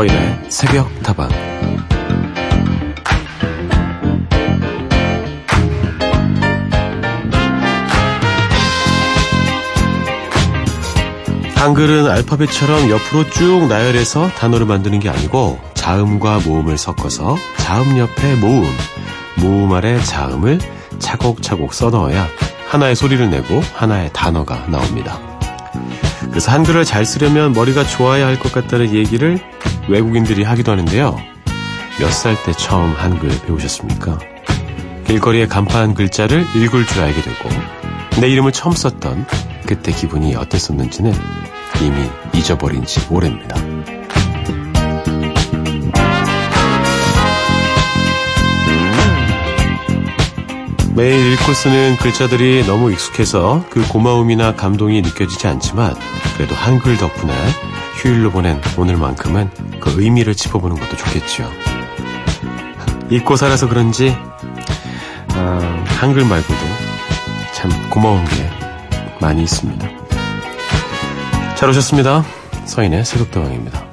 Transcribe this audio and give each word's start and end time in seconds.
서인의 0.00 0.46
새벽 0.48 1.02
다방 1.02 1.28
한글은 11.54 12.08
알파벳처럼 12.08 12.88
옆으로 12.88 13.28
쭉 13.28 13.66
나열해서 13.66 14.30
단어를 14.30 14.64
만드는 14.64 15.00
게 15.00 15.10
아니고 15.10 15.60
자음과 15.74 16.40
모음을 16.46 16.78
섞어서 16.78 17.36
자음 17.58 17.98
옆에 17.98 18.36
모음, 18.36 18.64
모음 19.36 19.70
아래 19.74 20.00
자음을 20.00 20.60
차곡차곡 20.98 21.74
써넣어야 21.74 22.26
하나의 22.68 22.96
소리를 22.96 23.28
내고 23.28 23.60
하나의 23.74 24.10
단어가 24.14 24.64
나옵니다. 24.68 25.18
그래서 26.30 26.52
한글을 26.52 26.84
잘 26.86 27.04
쓰려면 27.04 27.52
머리가 27.52 27.84
좋아야 27.84 28.26
할 28.26 28.38
것 28.38 28.52
같다는 28.52 28.94
얘기를 28.94 29.40
외국인들이 29.88 30.42
하기도 30.44 30.72
하는데요. 30.72 31.16
몇 31.98 32.10
살 32.12 32.36
때 32.44 32.52
처음 32.52 32.92
한글 32.92 33.28
배우셨습니까? 33.46 34.18
길거리의 35.06 35.48
간판 35.48 35.94
글자를 35.94 36.46
읽을 36.54 36.86
줄 36.86 37.02
알게 37.02 37.20
되고 37.20 37.48
내 38.20 38.28
이름을 38.28 38.52
처음 38.52 38.74
썼던 38.74 39.26
그때 39.66 39.92
기분이 39.92 40.34
어땠었는지는 40.36 41.12
이미 41.82 42.10
잊어버린 42.34 42.84
지 42.84 43.00
오래입니다. 43.10 43.56
매일 50.94 51.32
읽고 51.32 51.52
쓰는 51.54 51.96
글자들이 51.96 52.64
너무 52.66 52.92
익숙해서 52.92 53.64
그 53.70 53.86
고마움이나 53.88 54.54
감동이 54.54 55.00
느껴지지 55.02 55.46
않지만 55.46 55.94
그래도 56.36 56.54
한글 56.54 56.96
덕분에 56.96 57.32
휴일로 57.96 58.30
보낸 58.30 58.60
오늘만큼은 58.76 59.80
그 59.80 60.02
의미를 60.02 60.34
짚어보는 60.34 60.76
것도 60.78 60.96
좋겠죠. 60.96 61.50
잊고 63.10 63.36
살아서 63.36 63.68
그런지 63.68 64.16
어, 65.34 65.84
한글 65.98 66.24
말고도 66.24 66.58
참 67.52 67.70
고마운 67.90 68.24
게 68.24 68.50
많이 69.20 69.42
있습니다. 69.42 69.88
잘 71.56 71.68
오셨습니다. 71.68 72.24
서인의 72.64 73.04
새벽도왕입니다. 73.04 73.89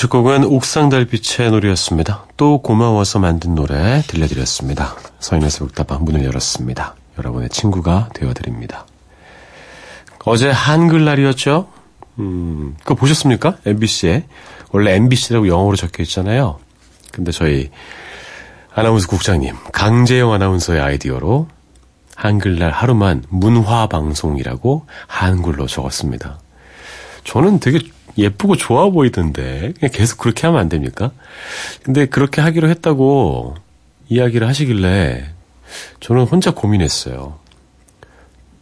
첫 0.00 0.08
곡은 0.08 0.44
옥상 0.44 0.88
달빛의 0.88 1.50
노래였습니다. 1.50 2.24
또 2.38 2.62
고마워서 2.62 3.18
만든 3.18 3.54
노래 3.54 4.00
들려드렸습니다. 4.06 4.96
서인의 5.18 5.50
새벽다방 5.50 6.06
문을 6.06 6.24
열었습니다. 6.24 6.94
여러분의 7.18 7.50
친구가 7.50 8.08
되어드립니다. 8.14 8.86
어제 10.24 10.48
한글날이었죠? 10.50 11.68
음, 12.18 12.76
그거 12.78 12.94
보셨습니까? 12.94 13.58
MBC에. 13.66 14.24
원래 14.72 14.94
MBC라고 14.94 15.46
영어로 15.48 15.76
적혀 15.76 16.02
있잖아요. 16.04 16.58
근데 17.12 17.30
저희 17.30 17.68
아나운서 18.74 19.06
국장님, 19.06 19.54
강재영 19.70 20.32
아나운서의 20.32 20.80
아이디어로 20.80 21.46
한글날 22.16 22.70
하루만 22.70 23.24
문화방송이라고 23.28 24.86
한글로 25.08 25.66
적었습니다. 25.66 26.38
저는 27.24 27.60
되게 27.60 27.80
예쁘고 28.18 28.56
좋아 28.56 28.90
보이던데, 28.90 29.72
계속 29.92 30.18
그렇게 30.18 30.46
하면 30.46 30.60
안 30.60 30.68
됩니까? 30.68 31.12
근데 31.82 32.06
그렇게 32.06 32.40
하기로 32.40 32.68
했다고 32.68 33.54
이야기를 34.08 34.46
하시길래 34.46 35.32
저는 36.00 36.24
혼자 36.24 36.50
고민했어요. 36.52 37.38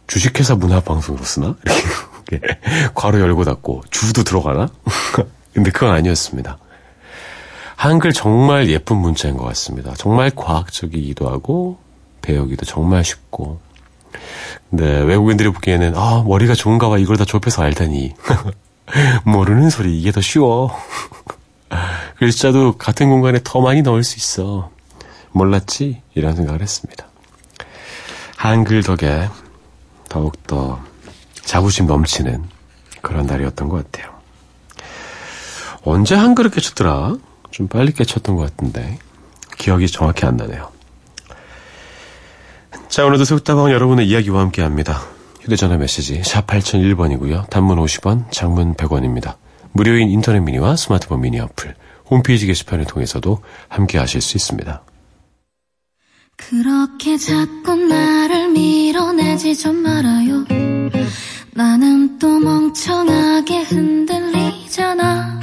주식회사 0.07 0.55
문화방송으로 0.55 1.23
쓰나? 1.23 1.55
이렇게 2.31 2.59
괄호 2.93 3.19
열고 3.19 3.43
닫고 3.43 3.83
주도 3.89 4.23
들어가나? 4.23 4.69
근데 5.53 5.71
그건 5.71 5.91
아니었습니다. 5.91 6.57
한글 7.75 8.11
정말 8.11 8.69
예쁜 8.69 8.97
문자인 8.97 9.37
것 9.37 9.45
같습니다. 9.45 9.93
정말 9.97 10.31
과학적이기도 10.35 11.29
하고 11.29 11.79
배우기도 12.21 12.65
정말 12.65 13.03
쉽고. 13.03 13.59
근데 14.69 14.99
외국인들이 15.01 15.49
보기에는 15.49 15.93
아 15.95 16.23
머리가 16.27 16.53
좋은가 16.55 16.89
봐 16.89 16.97
이걸 16.97 17.17
다 17.17 17.25
좁혀서 17.25 17.63
알다니. 17.63 18.13
모르는 19.23 19.69
소리 19.69 19.99
이게 19.99 20.11
더 20.11 20.21
쉬워. 20.21 20.75
글자도 22.17 22.77
같은 22.77 23.09
공간에 23.09 23.39
더 23.43 23.61
많이 23.61 23.81
넣을 23.81 24.03
수 24.03 24.17
있어. 24.17 24.71
몰랐지? 25.31 26.01
이런 26.15 26.35
생각을 26.35 26.61
했습니다. 26.61 27.07
한글 28.35 28.83
덕에 28.83 29.29
더욱더 30.09 30.81
자부심 31.43 31.87
넘치는 31.87 32.43
그런 33.01 33.25
날이었던 33.25 33.69
것 33.69 33.91
같아요. 33.91 34.13
언제 35.83 36.15
한글을 36.15 36.51
깨쳤더라? 36.51 37.15
좀 37.51 37.67
빨리 37.67 37.93
깨쳤던 37.93 38.35
것 38.35 38.43
같은데 38.43 38.99
기억이 39.57 39.87
정확히 39.87 40.25
안 40.25 40.37
나네요. 40.37 40.71
자 42.89 43.05
오늘도 43.05 43.23
새우다방 43.25 43.71
여러분의 43.71 44.07
이야기와 44.07 44.41
함께합니다. 44.41 45.01
휴대전화 45.41 45.77
메시지 45.77 46.21
샵 46.23 46.47
8001번이고요. 46.47 47.49
단문 47.49 47.77
50원, 47.79 48.31
장문 48.31 48.75
100원입니다. 48.75 49.35
무료인 49.71 50.09
인터넷 50.09 50.39
미니와 50.39 50.75
스마트폰 50.75 51.21
미니 51.21 51.39
어플, 51.39 51.75
홈페이지 52.09 52.45
게시판을 52.47 52.85
통해서도 52.85 53.39
함께 53.67 53.97
하실 53.97 54.21
수 54.21 54.37
있습니다. 54.37 54.83
그렇게 56.35 57.17
자꾸 57.17 57.75
나를 57.75 58.49
밀어내지 58.49 59.55
좀 59.55 59.75
말아요. 59.77 60.45
나는 61.51 62.17
또 62.17 62.39
멍청하게 62.39 63.63
흔들리잖아. 63.63 65.39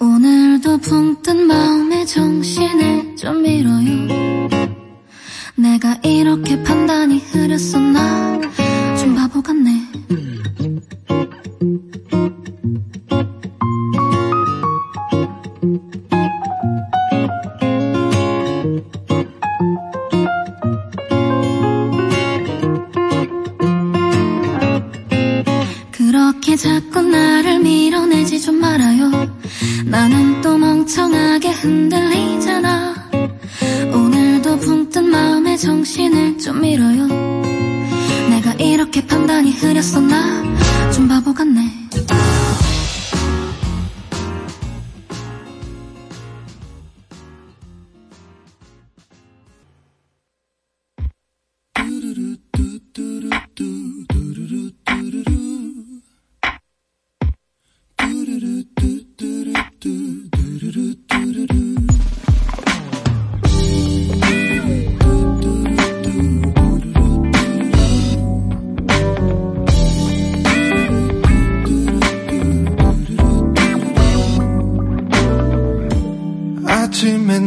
오늘도 0.00 0.78
붕뜬 0.78 1.46
마음에 1.46 2.04
정신을 2.04 3.16
좀 3.16 3.44
잃어요. 3.44 3.97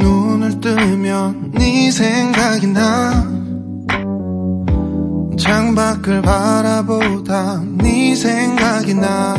눈을 0.01 0.59
뜨면 0.59 1.51
네 1.51 1.91
생각이 1.91 2.67
나 2.67 3.11
창밖을 5.37 6.21
바라보다 6.21 7.61
네 7.77 8.15
생각이 8.15 8.93
나 8.95 9.35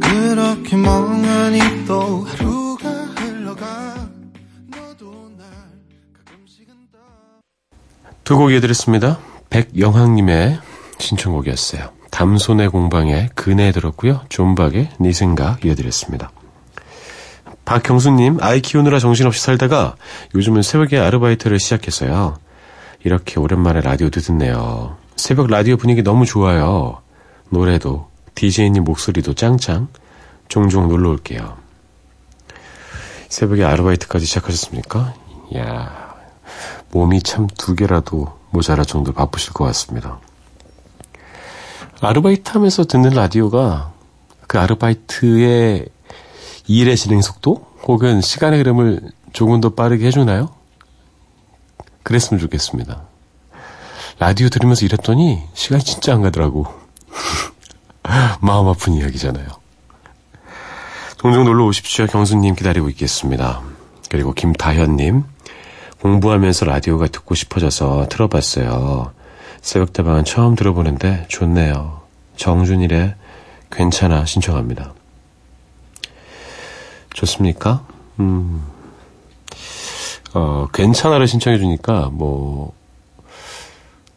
그렇게 0.00 0.76
멍하니 0.76 1.84
또 1.86 2.24
하루가 2.24 2.88
흘러가 2.88 3.66
너도 4.66 5.30
날 5.36 5.46
가끔씩은 6.24 6.74
두곡 8.24 8.52
이어드렸습니다. 8.52 9.18
백영학님의 9.50 10.58
신청곡이었어요. 10.98 11.90
담손의 12.10 12.68
공방에 12.70 13.28
그네 13.34 13.72
들었고요. 13.72 14.22
존박의 14.28 14.90
네 14.98 15.12
생각 15.12 15.64
이어드렸습니다. 15.64 16.30
박경수님, 17.68 18.38
아이 18.40 18.62
키우느라 18.62 18.98
정신없이 18.98 19.42
살다가 19.42 19.94
요즘은 20.34 20.62
새벽에 20.62 20.98
아르바이트를 20.98 21.60
시작했어요. 21.60 22.38
이렇게 23.04 23.38
오랜만에 23.38 23.82
라디오도 23.82 24.20
듣네요. 24.22 24.96
새벽 25.16 25.48
라디오 25.48 25.76
분위기 25.76 26.02
너무 26.02 26.24
좋아요. 26.24 27.02
노래도, 27.50 28.08
DJ님 28.34 28.84
목소리도 28.84 29.34
짱짱. 29.34 29.88
종종 30.48 30.88
놀러 30.88 31.10
올게요. 31.10 31.58
새벽에 33.28 33.64
아르바이트까지 33.64 34.24
시작하셨습니까? 34.24 35.12
이야, 35.52 36.14
몸이 36.92 37.20
참 37.22 37.48
두 37.58 37.74
개라도 37.74 38.32
모자랄 38.48 38.86
정도 38.86 39.12
바쁘실 39.12 39.52
것 39.52 39.64
같습니다. 39.66 40.18
아르바이트 42.00 42.50
하면서 42.50 42.84
듣는 42.84 43.10
라디오가 43.10 43.92
그 44.46 44.58
아르바이트의 44.58 45.88
일의 46.68 46.96
진행 46.98 47.22
속도 47.22 47.66
혹은 47.84 48.20
시간의 48.20 48.58
흐름을 48.60 49.00
조금 49.32 49.60
더 49.60 49.70
빠르게 49.70 50.06
해주나요? 50.06 50.50
그랬으면 52.02 52.38
좋겠습니다. 52.38 53.02
라디오 54.18 54.48
들으면서 54.50 54.84
일했더니 54.84 55.42
시간이 55.54 55.82
진짜 55.82 56.12
안 56.12 56.20
가더라고. 56.22 56.66
마음 58.40 58.68
아픈 58.68 58.92
이야기잖아요. 58.92 59.46
종종 61.16 61.44
놀러 61.44 61.64
오십시오. 61.64 62.06
경수님 62.06 62.54
기다리고 62.54 62.90
있겠습니다. 62.90 63.62
그리고 64.10 64.32
김다현님. 64.32 65.24
공부하면서 66.02 66.66
라디오가 66.66 67.06
듣고 67.08 67.34
싶어져서 67.34 68.08
틀어봤어요. 68.08 69.12
새벽다방은 69.62 70.24
처음 70.24 70.54
들어보는데 70.54 71.26
좋네요. 71.28 72.02
정준일의 72.36 73.14
괜찮아 73.70 74.24
신청합니다. 74.26 74.94
좋습니까? 77.18 77.84
음, 78.20 78.62
어, 80.34 80.68
괜찮아를 80.72 81.26
신청해 81.26 81.58
주니까, 81.58 82.10
뭐, 82.12 82.72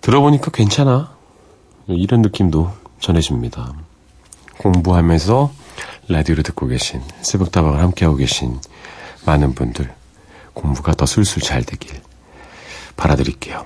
들어보니까 0.02 0.52
괜찮아. 0.52 1.12
이런 1.88 2.22
느낌도 2.22 2.72
전해집니다. 3.00 3.74
공부하면서 4.60 5.52
라디오를 6.10 6.44
듣고 6.44 6.68
계신, 6.68 7.02
새벽다방을 7.22 7.80
함께하고 7.80 8.18
계신 8.18 8.60
많은 9.26 9.56
분들, 9.56 9.92
공부가 10.54 10.94
더 10.94 11.08
술술 11.08 11.42
잘 11.42 11.64
되길 11.64 12.00
바라드릴게요. 12.98 13.66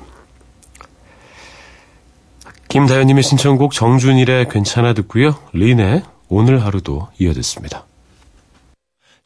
김다현님의 2.70 3.24
신청곡 3.24 3.74
정준일의 3.74 4.48
괜찮아 4.50 4.94
듣고요. 4.94 5.36
린의 5.54 6.04
오늘 6.30 6.64
하루도 6.64 7.10
이어듣습니다. 7.20 7.86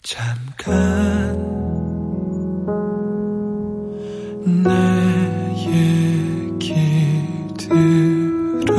잠깐 0.02 1.38
내 4.64 4.70
얘기 5.68 6.74
들어 7.58 8.74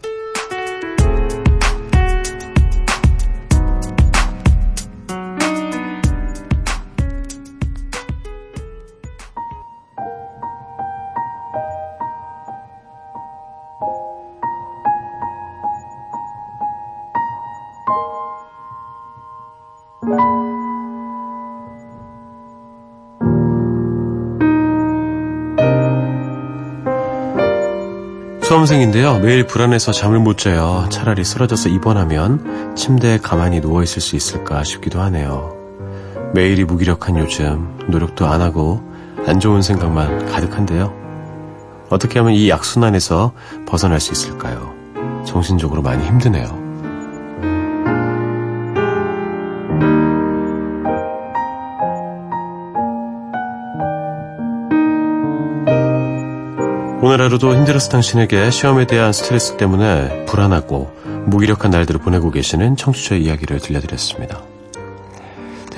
수험생인데요. 28.61 29.19
매일 29.19 29.47
불안해서 29.47 29.91
잠을 29.91 30.19
못 30.19 30.37
자요. 30.37 30.87
차라리 30.91 31.23
쓰러져서 31.23 31.69
입원하면 31.69 32.75
침대에 32.75 33.17
가만히 33.17 33.59
누워있을 33.59 34.01
수 34.01 34.15
있을까 34.15 34.63
싶기도 34.63 34.99
하네요. 35.01 35.55
매일이 36.33 36.63
무기력한 36.65 37.17
요즘 37.17 37.79
노력도 37.87 38.27
안 38.27 38.41
하고 38.41 38.81
안 39.25 39.39
좋은 39.39 39.61
생각만 39.61 40.27
가득한데요. 40.27 40.93
어떻게 41.89 42.19
하면 42.19 42.33
이 42.33 42.49
약순환에서 42.49 43.33
벗어날 43.65 43.99
수 43.99 44.11
있을까요? 44.11 44.73
정신적으로 45.25 45.81
많이 45.81 46.05
힘드네요. 46.05 46.60
오늘 57.03 57.19
하루도 57.21 57.55
힘들어서 57.55 57.89
당신에게 57.89 58.51
시험에 58.51 58.85
대한 58.85 59.11
스트레스 59.11 59.57
때문에 59.57 60.25
불안하고 60.25 60.91
무기력한 61.25 61.71
날들을 61.71 61.99
보내고 62.01 62.29
계시는 62.31 62.75
청취자의 62.75 63.23
이야기를 63.23 63.59
들려드렸습니다. 63.59 64.41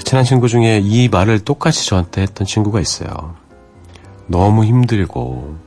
친한 0.04 0.26
친구 0.26 0.48
중에 0.50 0.82
이 0.84 1.08
말을 1.08 1.40
똑같이 1.40 1.88
저한테 1.88 2.22
했던 2.24 2.46
친구가 2.46 2.82
있어요. 2.82 3.36
너무 4.28 4.66
힘들고 4.66 5.58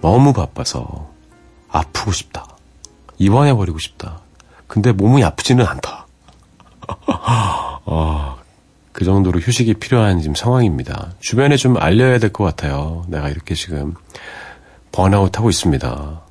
너무 0.00 0.32
바빠서 0.32 1.10
아프고 1.68 2.12
싶다. 2.12 2.46
입원해버리고 3.18 3.78
싶다. 3.78 4.20
근데 4.66 4.92
몸이 4.92 5.22
아프지는 5.22 5.66
않다. 5.66 6.06
어, 7.84 8.36
그 8.92 9.04
정도로 9.04 9.38
휴식이 9.40 9.74
필요한 9.74 10.20
지금 10.20 10.34
상황입니다. 10.34 11.12
주변에 11.20 11.56
좀 11.56 11.76
알려야 11.76 12.18
될 12.18 12.32
것 12.32 12.44
같아요. 12.44 13.04
내가 13.08 13.28
이렇게 13.28 13.54
지금 13.54 13.94
번아웃 14.98 15.38
하고 15.38 15.48
있습니다. 15.48 16.22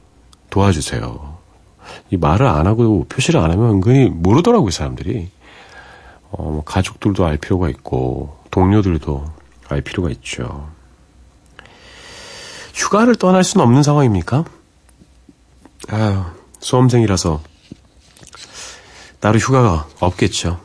도와주세요. 0.50 1.38
이 2.10 2.18
말을 2.18 2.48
안 2.48 2.68
하고 2.68 3.06
표시를 3.08 3.40
안 3.40 3.50
하면 3.52 3.70
은근히 3.76 4.10
모르더라고요, 4.10 4.72
사람들이. 4.72 5.30
어, 6.32 6.44
뭐 6.44 6.64
가족들도 6.66 7.26
알 7.26 7.38
필요가 7.38 7.70
있고, 7.70 8.38
동료들도 8.52 9.26
알 9.70 9.80
필요가 9.80 10.10
있죠. 10.10 10.70
휴가를 12.74 13.16
떠날 13.16 13.46
수는 13.46 13.66
없는 13.66 13.84
상황입니까? 13.84 14.44
아유, 15.88 16.26
수험생이라서 16.60 17.42
따로 19.22 19.40
휴가가 19.40 19.88
없겠죠. 20.02 20.60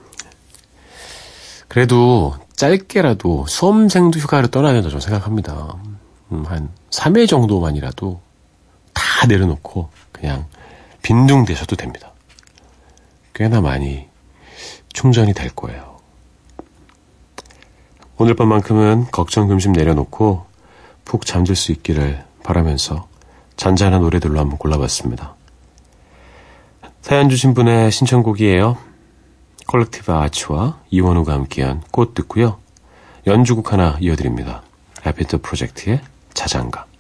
그래도 1.69 2.35
짧게라도 2.57 3.47
수험생도 3.47 4.19
휴가를 4.19 4.51
떠나야 4.51 4.73
된다고 4.73 4.99
생각합니다. 4.99 5.77
음, 6.33 6.45
한 6.47 6.71
3회 6.91 7.29
정도만이라도 7.29 8.21
다 8.95 9.27
내려놓고 9.27 9.91
그냥 10.11 10.47
빈둥대셔도 11.03 11.77
됩니다. 11.77 12.12
꽤나 13.35 13.61
많이 13.61 14.09
충전이 14.93 15.35
될 15.35 15.51
거예요. 15.51 15.99
오늘 18.19 18.35
밤만큼은 18.35 19.07
걱정 19.11 19.49
금심 19.49 19.73
내려놓고 19.73 20.47
푹 21.05 21.27
잠들 21.27 21.57
수 21.57 21.73
있기를 21.73 22.25
바라면서 22.45 23.09
잔잔한 23.57 24.03
노래들로 24.03 24.39
한번 24.39 24.59
골라봤습니다. 24.59 25.35
사연 27.01 27.29
주신 27.29 27.53
분의 27.55 27.91
신청곡이에요. 27.91 28.77
콜렉티브 29.67 30.12
아츠와 30.12 30.81
이원우가 30.91 31.33
함께한 31.33 31.83
꽃 31.91 32.15
듣고요. 32.15 32.59
연주곡 33.27 33.73
하나 33.73 33.97
이어드립니다. 34.01 34.62
해피트 35.05 35.41
프로젝트의 35.41 36.01
자장가. 36.43 36.92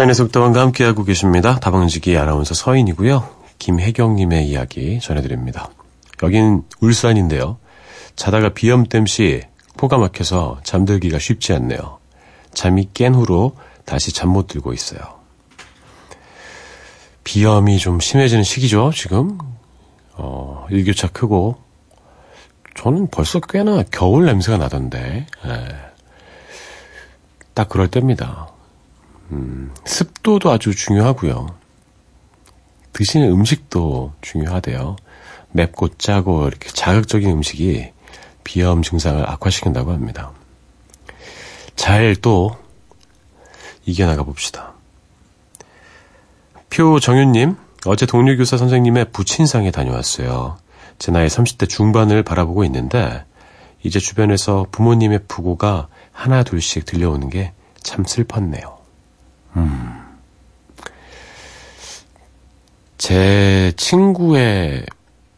서인의 0.00 0.14
속담원과 0.14 0.62
함께하고 0.62 1.04
계십니다. 1.04 1.60
다방지기 1.60 2.16
아나운서 2.16 2.54
서인이고요. 2.54 3.28
김혜경님의 3.58 4.48
이야기 4.48 4.98
전해드립니다. 4.98 5.68
여긴 6.22 6.62
울산인데요. 6.80 7.58
자다가 8.16 8.48
비염 8.54 8.84
땜시 8.84 9.42
코가 9.76 9.98
막혀서 9.98 10.60
잠들기가 10.64 11.18
쉽지 11.18 11.52
않네요. 11.52 11.98
잠이 12.54 12.88
깬 12.94 13.14
후로 13.14 13.56
다시 13.84 14.10
잠 14.14 14.30
못 14.30 14.46
들고 14.46 14.72
있어요. 14.72 15.00
비염이 17.22 17.76
좀 17.76 18.00
심해지는 18.00 18.42
시기죠, 18.42 18.92
지금. 18.94 19.36
어, 20.14 20.66
일교차 20.70 21.08
크고. 21.08 21.58
저는 22.74 23.08
벌써 23.08 23.38
꽤나 23.38 23.82
겨울 23.90 24.24
냄새가 24.24 24.56
나던데. 24.56 25.26
예. 25.44 25.68
딱 27.52 27.68
그럴 27.68 27.88
때입니다. 27.88 28.48
음, 29.32 29.72
습도도 29.84 30.50
아주 30.50 30.74
중요하고요. 30.74 31.46
드시는 32.92 33.30
음식도 33.30 34.12
중요하대요. 34.20 34.96
맵고 35.52 35.96
짜고 35.98 36.46
이렇게 36.48 36.68
자극적인 36.68 37.28
음식이 37.30 37.92
비염 38.44 38.82
증상을 38.82 39.28
악화시킨다고 39.28 39.92
합니다. 39.92 40.32
잘 41.76 42.14
또 42.16 42.56
이겨나가 43.86 44.22
봅시다. 44.22 44.74
표정윤님, 46.68 47.56
어제 47.86 48.06
동료 48.06 48.36
교사 48.36 48.56
선생님의 48.56 49.12
부친상에 49.12 49.70
다녀왔어요. 49.70 50.58
제 50.98 51.10
나이 51.10 51.26
30대 51.28 51.68
중반을 51.68 52.22
바라보고 52.22 52.64
있는데, 52.64 53.24
이제 53.82 53.98
주변에서 53.98 54.66
부모님의 54.70 55.20
부고가 55.26 55.88
하나 56.12 56.42
둘씩 56.42 56.84
들려오는 56.84 57.30
게 57.30 57.52
참 57.82 58.04
슬펐네요. 58.04 58.79
음. 59.56 60.18
제 62.98 63.72
친구의 63.76 64.86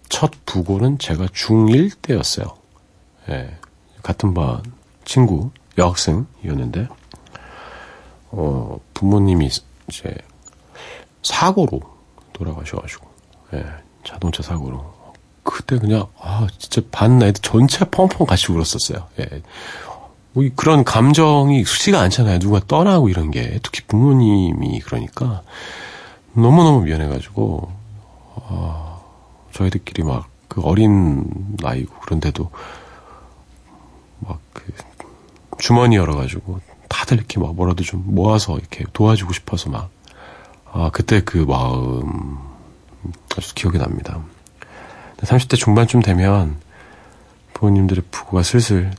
첫 0.08 0.30
부고는 0.44 0.98
제가 0.98 1.26
중1 1.26 1.92
때였어요. 2.02 2.46
예, 3.30 3.56
같은 4.02 4.34
반 4.34 4.62
친구, 5.04 5.50
여학생이었는데, 5.78 6.88
어, 8.30 8.78
부모님이 8.94 9.48
이제 9.88 10.14
사고로 11.22 11.80
돌아가셔가지고, 12.32 13.08
예, 13.54 13.64
자동차 14.04 14.42
사고로. 14.42 14.92
그때 15.44 15.78
그냥, 15.78 16.06
아, 16.18 16.46
진짜 16.58 16.80
반 16.90 17.18
나이도 17.18 17.40
전체 17.40 17.84
펑펑 17.84 18.26
같이 18.26 18.50
울었었어요. 18.52 19.08
예. 19.20 19.42
뭐 20.32 20.44
그런 20.56 20.84
감정이 20.84 21.60
익숙지가 21.60 22.00
않잖아요. 22.00 22.38
누가 22.38 22.60
떠나고 22.66 23.08
이런 23.08 23.30
게. 23.30 23.58
특히 23.62 23.82
부모님이 23.86 24.80
그러니까. 24.80 25.42
너무 26.34 26.64
너무 26.64 26.82
미안해가지고, 26.82 27.70
아, 28.48 28.98
저희들끼리 29.52 30.02
막, 30.02 30.28
그 30.48 30.62
어린 30.62 31.24
나이고, 31.58 31.94
그런데도, 32.00 32.50
막, 34.20 34.40
그, 34.54 34.72
주머니 35.58 35.96
열어가지고, 35.96 36.60
다들 36.88 37.18
이렇게 37.18 37.38
막 37.38 37.54
뭐라도 37.54 37.84
좀 37.84 38.02
모아서 38.06 38.56
이렇게 38.58 38.84
도와주고 38.92 39.34
싶어서 39.34 39.68
막, 39.68 39.90
아, 40.72 40.90
그때 40.90 41.22
그 41.22 41.36
마음, 41.36 42.38
아주 43.36 43.54
기억이 43.54 43.76
납니다. 43.76 44.18
30대 45.18 45.56
중반쯤 45.56 46.00
되면, 46.00 46.56
부모님들의 47.52 48.04
부고가 48.10 48.42
슬슬 48.42 48.90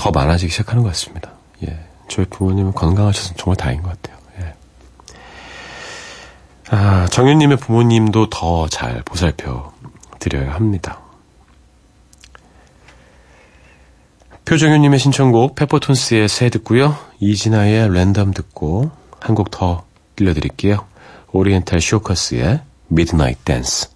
더 0.00 0.10
많아지기 0.10 0.50
시작하는 0.50 0.82
것 0.82 0.88
같습니다. 0.90 1.30
예. 1.68 1.78
저희 2.08 2.24
부모님은 2.24 2.72
건강하셔서 2.72 3.34
정말 3.36 3.56
다행인 3.56 3.82
것 3.82 3.90
같아요. 4.00 4.16
예. 4.40 4.54
아, 6.70 7.06
정윤님의 7.10 7.58
부모님도 7.58 8.30
더 8.30 8.66
잘 8.68 9.02
보살펴 9.04 9.74
드려야 10.18 10.54
합니다. 10.54 11.00
표정윤님의 14.46 14.98
신청곡 14.98 15.54
페퍼톤스의 15.54 16.28
새 16.28 16.48
듣고요. 16.48 16.96
이진아의 17.20 17.92
랜덤 17.92 18.32
듣고 18.32 18.90
한 19.20 19.34
곡 19.34 19.50
더 19.50 19.84
들려드릴게요. 20.16 20.86
오리엔탈 21.32 21.80
쇼커스의 21.80 22.60
Midnight 22.90 23.44
Dance. 23.44 23.90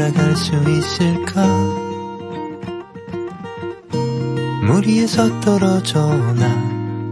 돌아갈 0.00 0.34
수 0.34 0.54
있을까? 0.54 1.46
물 4.66 4.86
위에서 4.86 5.40
떨어져 5.40 6.16
나 6.36 6.48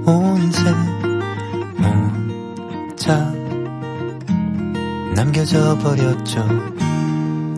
온새 0.06 0.70
혼자 1.78 3.30
남겨져 5.14 5.76
버렸죠. 5.76 6.48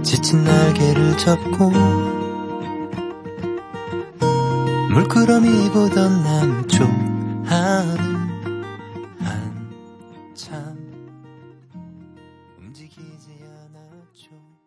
지친 0.02 0.42
날개를 0.42 1.16
접고 1.16 1.70
물끄러미 4.90 5.70
보던 5.70 6.24
남쪽 6.24 6.90
하늘 7.44 8.00
한참 9.20 10.76
움직이지 12.58 13.44
않았죠 13.44 14.59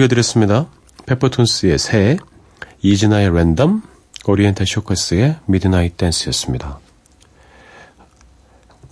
세곡 0.00 0.02
이어드렸습니다. 0.02 0.66
페퍼톤스의 1.06 1.78
새, 1.78 2.16
이즈나의 2.82 3.34
랜덤, 3.34 3.82
오리엔탈 4.26 4.66
쇼커스의 4.66 5.36
Midnight 5.46 5.96
Dance였습니다. 5.96 6.78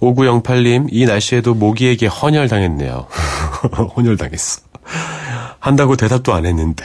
5908님, 0.01 0.88
이 0.90 1.07
날씨에도 1.07 1.55
모기에게 1.55 2.07
헌혈당했네요. 2.07 3.07
헌혈당했어. 3.97 4.62
한다고 5.59 5.97
대답도 5.97 6.35
안 6.35 6.47
했는데, 6.47 6.85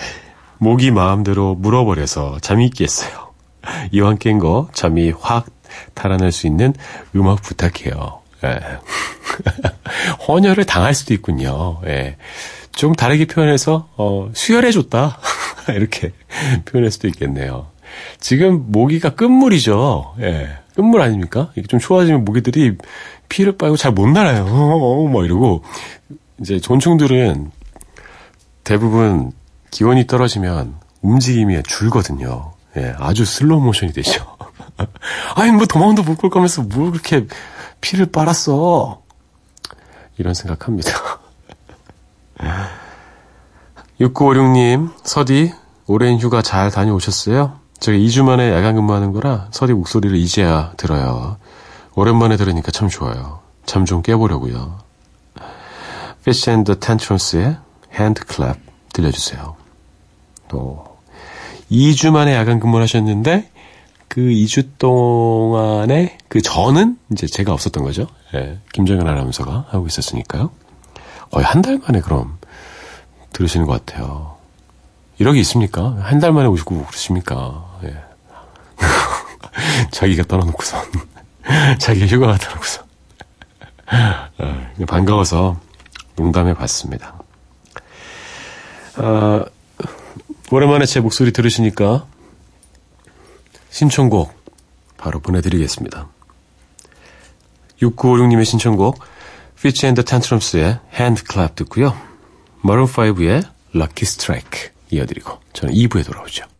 모기 0.57 0.89
마음대로 0.91 1.55
물어버려서 1.55 2.39
잠이 2.41 2.69
깼어요. 2.69 3.33
이왕 3.91 4.17
깬 4.17 4.39
거 4.39 4.69
잠이 4.73 5.11
확 5.11 5.47
달아날 5.93 6.31
수 6.31 6.47
있는 6.47 6.73
음악 7.15 7.41
부탁해요. 7.41 8.21
예. 8.45 8.59
헌혈을 10.27 10.65
당할 10.65 10.93
수도 10.93 11.13
있군요. 11.13 11.81
예. 11.85 12.17
좀 12.75 12.93
다르게 12.93 13.25
표현해서 13.25 13.87
어, 13.97 14.29
수혈해줬다 14.33 15.19
이렇게 15.75 16.11
표현할 16.65 16.91
수도 16.91 17.07
있겠네요. 17.07 17.67
지금 18.19 18.65
모기가 18.71 19.11
끝물이죠. 19.11 20.15
예, 20.21 20.49
끝물 20.75 21.01
아닙니까? 21.01 21.51
이게 21.55 21.67
좀 21.67 21.79
추워지면 21.79 22.25
모기들이 22.25 22.77
피를 23.29 23.57
빨고 23.57 23.77
잘 23.77 23.91
못 23.91 24.07
날아요. 24.07 24.45
어, 24.47 25.07
뭐 25.07 25.23
이러고 25.23 25.63
이제 26.41 26.59
곤충들은 26.65 27.51
대부분 28.63 29.31
기온이 29.71 30.07
떨어지면 30.07 30.75
움직임이 31.01 31.61
줄거든요. 31.63 32.53
예, 32.77 32.93
아주 32.97 33.23
슬로우 33.25 33.61
모션이 33.61 33.93
되죠. 33.93 34.25
아니 35.35 35.51
뭐 35.51 35.65
도망도 35.67 36.01
못 36.03 36.17
갈 36.17 36.29
거면서 36.31 36.63
뭘 36.63 36.91
그렇게 36.91 37.27
피를 37.81 38.07
빨았어? 38.07 39.01
이런 40.17 40.33
생각합니다. 40.33 40.91
6956님, 43.99 44.91
서디, 45.03 45.53
오랜 45.87 46.17
휴가 46.17 46.41
잘 46.41 46.71
다녀오셨어요? 46.71 47.59
제가 47.79 47.97
2주 47.97 48.23
만에 48.23 48.51
야간 48.53 48.75
근무하는 48.75 49.11
거라 49.11 49.47
서디 49.51 49.73
목소리를 49.73 50.15
이제야 50.17 50.71
들어요. 50.77 51.37
오랜만에 51.95 52.37
들으니까 52.37 52.71
참 52.71 52.87
좋아요. 52.89 53.39
잠 53.65 53.85
좀 53.85 54.01
깨보려고요. 54.01 54.79
Fish 56.21 56.49
and 56.49 56.65
the 56.65 56.79
Tantrums의 56.79 57.57
Hand 57.93 58.21
Clap 58.29 58.59
들려주세요. 58.93 59.55
또 60.47 60.97
2주 61.71 62.11
만에 62.11 62.33
야간 62.33 62.59
근무를 62.59 62.83
하셨는데 62.83 63.49
그 64.07 64.21
2주 64.21 64.69
동안에 64.77 66.17
그 66.29 66.41
전은 66.41 66.97
이제 67.11 67.27
제가 67.27 67.51
없었던 67.51 67.83
거죠. 67.83 68.07
예, 68.35 68.59
김정현 68.71 69.07
아나운서가 69.07 69.65
하고 69.69 69.87
있었으니까요. 69.87 70.51
거의 71.33 71.45
한 71.45 71.63
달 71.63 71.79
만에 71.79 71.99
그럼 71.99 72.37
들으시는 73.33 73.65
것 73.65 73.83
같아요. 73.85 74.37
이러기 75.17 75.39
있습니까? 75.39 75.97
한 76.01 76.19
달 76.19 76.31
만에 76.31 76.47
오시고 76.47 76.85
그러십니까? 76.85 77.79
예. 77.83 77.95
자기가 79.89 80.23
떠나놓고선. 80.25 80.85
자기가 81.79 82.05
휴가 82.05 82.27
갔다 82.27 82.51
놓고선. 82.53 82.83
어, 84.37 84.85
반가워서 84.87 85.59
농담해 86.15 86.53
봤습니다. 86.53 87.15
아, 88.97 89.43
오랜만에 90.51 90.85
제 90.85 90.99
목소리 90.99 91.31
들으시니까 91.33 92.05
신청곡 93.71 94.31
바로 94.97 95.19
보내드리겠습니다. 95.19 96.07
6956님의 97.81 98.45
신청곡 98.45 98.99
And 99.65 99.95
the 99.95 100.03
Tantrums의 100.03 100.79
Hand 100.93 101.23
Clap 101.25 101.55
듣고요. 101.55 101.95
Maroon 102.65 102.87
5의 102.87 103.47
Lucky 103.73 104.01
Strike 104.01 104.71
이어드리고 104.91 105.39
저는 105.53 105.73
2부에 105.73 106.05
돌아오죠. 106.05 106.52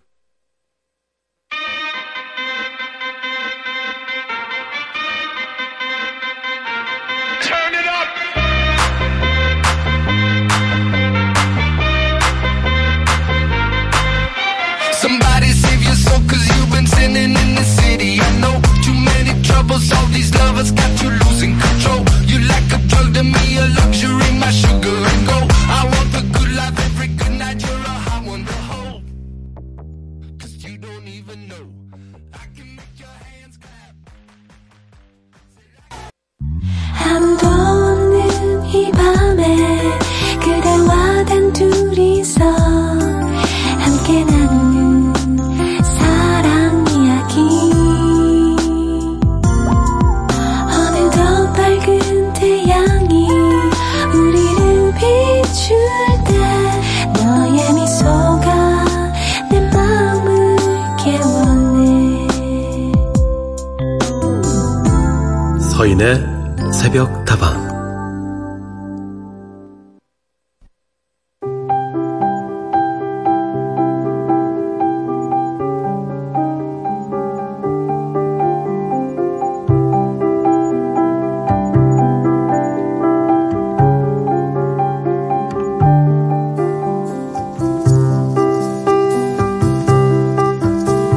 서인의 66.03 66.73
새벽 66.73 67.23
다방. 67.23 67.71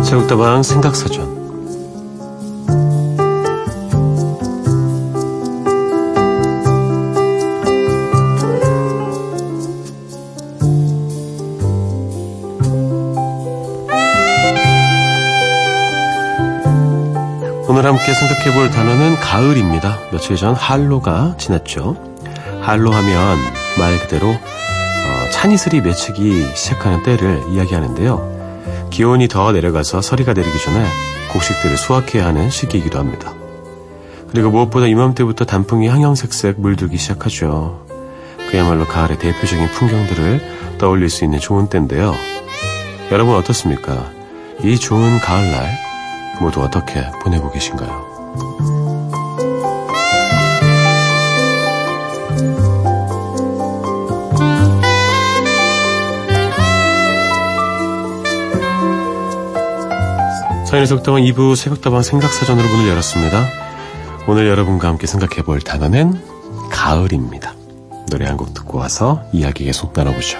새벽다방 0.04 0.62
생각사전 0.62 1.25
생각해 18.46 18.52
볼 18.54 18.70
단어는 18.70 19.16
가을입니다. 19.16 19.98
며칠 20.12 20.36
전 20.36 20.54
한로가 20.54 21.34
지났죠. 21.36 21.96
한로 22.60 22.92
하면 22.92 23.38
말 23.78 23.98
그대로 23.98 24.28
어, 24.28 25.30
찬이슬이 25.32 25.80
맺히기 25.80 26.46
시작하는 26.54 27.02
때를 27.02 27.42
이야기하는데요. 27.50 28.88
기온이 28.90 29.26
더 29.28 29.50
내려가서 29.52 30.00
서리가 30.00 30.32
내리기 30.32 30.58
전에 30.60 30.86
곡식들을 31.32 31.76
수확해야 31.76 32.26
하는 32.26 32.48
시기이기도 32.48 32.98
합니다. 32.98 33.32
그리고 34.30 34.50
무엇보다 34.50 34.86
이맘때부터 34.86 35.44
단풍이 35.44 35.88
형형색색 35.88 36.60
물들기 36.60 36.98
시작하죠. 36.98 37.84
그야말로 38.50 38.86
가을의 38.86 39.18
대표적인 39.18 39.68
풍경들을 39.68 40.78
떠올릴 40.78 41.10
수 41.10 41.24
있는 41.24 41.40
좋은 41.40 41.68
때인데요. 41.68 42.14
여러분 43.10 43.34
어떻습니까? 43.34 44.10
이 44.62 44.78
좋은 44.78 45.18
가을날 45.18 45.78
모두 46.40 46.62
어떻게 46.62 47.04
보내고 47.22 47.50
계신가요? 47.50 48.05
서인의 60.66 60.86
속담은 60.88 61.22
2부 61.22 61.54
새벽다방 61.56 62.02
생각사전으로 62.02 62.68
문을 62.68 62.88
열었습니다. 62.90 63.46
오늘 64.26 64.48
여러분과 64.48 64.88
함께 64.88 65.06
생각해 65.06 65.42
볼 65.42 65.60
단어는 65.60 66.20
가을입니다. 66.70 67.54
노래 68.10 68.26
한 68.26 68.36
곡 68.36 68.52
듣고 68.52 68.78
와서 68.78 69.22
이야기 69.32 69.64
계속 69.64 69.92
나눠보죠. 69.94 70.38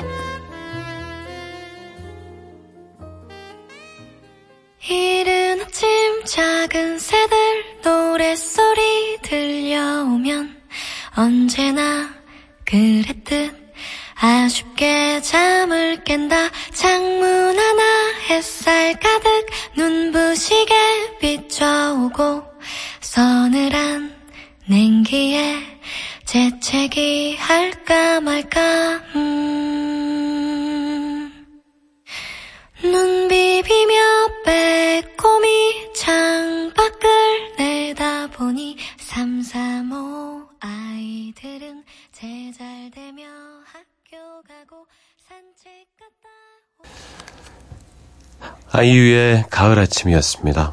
아이유의 48.77 49.47
가을 49.49 49.79
아침이었습니다. 49.79 50.71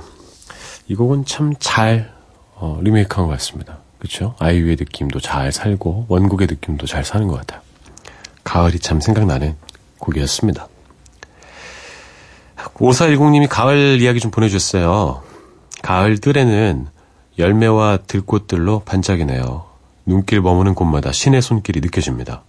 이 0.88 0.96
곡은 0.96 1.24
참잘 1.24 2.12
어, 2.56 2.78
리메이크한 2.82 3.28
것 3.28 3.32
같습니다. 3.36 3.78
그렇죠? 3.98 4.36
아이유의 4.40 4.76
느낌도 4.78 5.22
잘 5.22 5.54
살고 5.54 6.08
원곡의 6.10 6.48
느낌도 6.48 6.86
잘 6.86 7.06
사는 7.06 7.26
것 7.30 7.38
같아요. 7.38 7.62
가을이 8.44 8.80
참 8.80 9.00
생각나는 9.00 9.56
곡이었습니다. 10.00 10.68
5410님이 12.74 13.48
가을 13.50 14.02
이야기 14.02 14.20
좀 14.20 14.32
보내주셨어요. 14.32 15.24
가을 15.82 16.18
뜰에는 16.18 16.88
열매와 17.40 18.00
들꽃들로 18.06 18.82
반짝이네요. 18.82 19.64
눈길 20.06 20.42
머무는 20.42 20.76
곳마다 20.76 21.14
신의 21.14 21.42
손길이 21.42 21.80
느껴집니다. 21.80 22.44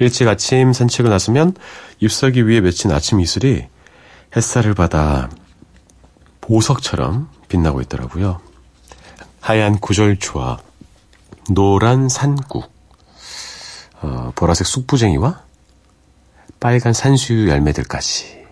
일찍 0.00 0.26
아침 0.26 0.72
산책을 0.72 1.08
나서면 1.08 1.54
잎사귀 2.00 2.42
위에 2.42 2.60
맺힌 2.60 2.90
아침 2.90 3.20
이슬이 3.20 3.68
햇살을 4.36 4.74
받아 4.74 5.28
보석처럼 6.40 7.28
빛나고 7.48 7.80
있더라고요. 7.82 8.40
하얀 9.40 9.78
구절초와 9.78 10.58
노란 11.50 12.08
산국, 12.08 12.70
어, 14.02 14.32
보라색 14.34 14.66
쑥부쟁이와 14.66 15.42
빨간 16.60 16.92
산수유 16.92 17.48
열매들까지 17.48 18.46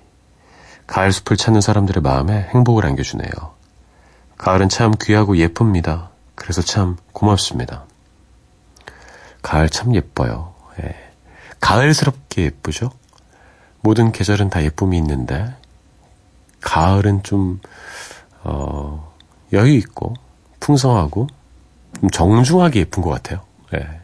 가을 0.87 1.13
숲을 1.13 1.37
찾는 1.37 1.61
사람들의 1.61 2.03
마음에 2.03 2.49
행복을 2.55 2.87
안겨주네요. 2.87 3.31
가을은 4.39 4.69
참 4.69 4.93
귀하고 5.01 5.37
예쁩니다. 5.37 6.11
그래서 6.35 6.63
참 6.63 6.97
고맙습니다. 7.13 7.85
가을 9.43 9.69
참 9.69 9.95
예뻐요. 9.95 10.55
예. 10.81 10.95
가을스럽게 11.61 12.43
예쁘죠? 12.43 12.91
모든 13.81 14.13
계절은 14.13 14.51
다 14.51 14.63
예쁨이 14.63 14.97
있는데 14.99 15.55
가을은 16.61 17.23
좀 17.23 17.61
어, 18.43 19.13
여유 19.53 19.75
있고 19.75 20.15
풍성하고 20.61 21.27
좀 22.01 22.11
정중하게 22.11 22.81
예쁜 22.81 23.03
것 23.03 23.11
같아요. 23.11 23.41
예. 23.75 24.01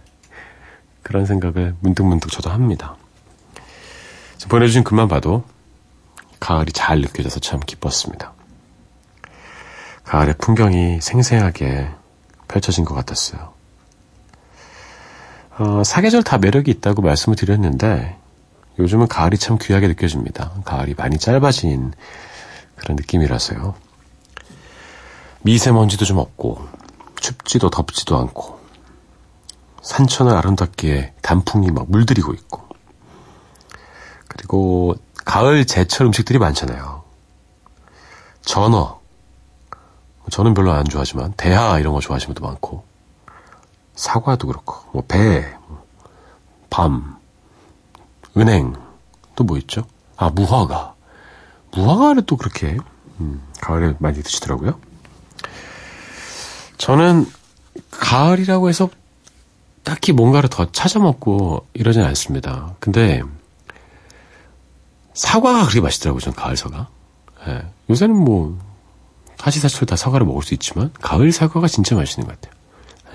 그런 1.03 1.27
생각을 1.27 1.75
문득문득 1.81 2.31
저도 2.31 2.51
합니다. 2.51 2.97
보내주신 4.49 4.85
글만 4.85 5.09
봐도 5.09 5.45
가을이 6.41 6.73
잘 6.73 7.01
느껴져서 7.01 7.41
참 7.41 7.61
기뻤습니다. 7.61 8.33
가을의 10.05 10.35
풍경이 10.39 11.01
생생하게 11.01 11.89
펼쳐진 12.49 12.85
것 12.85 12.95
같았어요. 12.95 13.55
어, 15.59 15.83
사계절 15.85 16.23
다 16.23 16.37
매력이 16.37 16.71
있다고 16.71 17.01
말씀을 17.01 17.37
드렸는데 17.37 18.19
요즘은 18.79 19.09
가을이 19.09 19.39
참 19.39 19.57
귀하게 19.61 19.89
느껴집니다. 19.89 20.53
가을이 20.65 20.95
많이 20.95 21.17
짧아진 21.19 21.93
그런 22.85 22.97
느낌이라서요. 22.97 23.75
미세먼지도 25.43 26.05
좀 26.05 26.19
없고 26.19 26.69
춥지도 27.17 27.71
덥지도 27.71 28.17
않고 28.19 28.61
산천을 29.83 30.35
아름답게 30.35 31.15
단풍이 31.23 31.71
막 31.71 31.91
물들이고 31.91 32.33
있고 32.35 32.63
그리고 34.29 34.95
가을 35.25 35.65
제철 35.65 36.07
음식들이 36.07 36.39
많잖아요. 36.39 37.03
전어 38.43 39.01
저는 40.31 40.55
별로 40.55 40.73
안 40.73 40.85
좋아하지만 40.85 41.33
대하 41.37 41.79
이런 41.79 41.93
거 41.95 42.01
좋아하시는 42.01 42.35
분도 42.35 42.47
많고 42.47 42.85
사과도 43.95 44.47
그렇고 44.47 44.77
뭐 44.93 45.03
배, 45.07 45.55
밤, 46.71 47.19
은행 48.37 48.75
또 49.37 49.45
뭐 49.45 49.59
있죠? 49.59 49.85
아 50.17 50.31
무화과 50.31 50.94
무화과를 51.75 52.23
또 52.27 52.37
그렇게 52.37 52.77
음, 53.21 53.43
가을에 53.61 53.95
많이 53.99 54.23
드시더라고요. 54.23 54.79
저는 56.79 57.27
가을이라고 57.91 58.69
해서 58.69 58.89
딱히 59.83 60.13
뭔가를 60.13 60.49
더 60.49 60.71
찾아 60.73 60.99
먹고 60.99 61.67
이러진 61.75 62.03
않습니다. 62.03 62.75
근데 62.81 63.23
사과가 65.13 65.63
그렇게 65.63 65.81
맛있더라고요. 65.81 66.21
전 66.21 66.35
가을 66.35 66.57
사과. 66.57 66.89
예. 67.47 67.67
요새는 67.91 68.17
뭐 68.17 68.59
사시사철 69.37 69.87
다 69.87 69.97
사과를 69.97 70.27
먹을 70.27 70.43
수 70.43 70.55
있지만 70.55 70.91
가을 71.01 71.31
사과가 71.31 71.69
진짜 71.69 71.95
맛있는 71.95 72.27
것 72.27 72.41
같아요. 72.41 72.61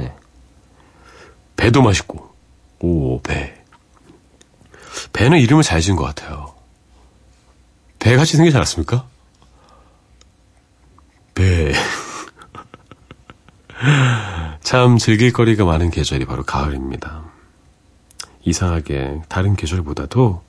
예. 0.01 0.13
배도 1.57 1.81
맛있고 1.81 2.33
오 2.79 3.21
배. 3.21 3.55
배는 5.13 5.39
이름을 5.39 5.63
잘 5.63 5.81
지은 5.81 5.95
것 5.95 6.03
같아요. 6.03 6.48
배같이 7.99 8.37
생기지 8.37 8.55
않았습니까? 8.55 9.05
배. 11.35 11.73
참 14.61 14.97
즐길 14.97 15.31
거리가 15.33 15.65
많은 15.65 15.89
계절이 15.91 16.25
바로 16.25 16.43
가을입니다. 16.43 17.23
이상하게 18.43 19.21
다른 19.27 19.55
계절보다도 19.55 20.43